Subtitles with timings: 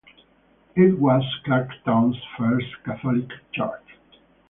[0.75, 3.85] It was Clarkstown's first Catholic church.